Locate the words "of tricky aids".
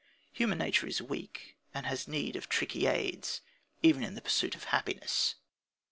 2.35-3.41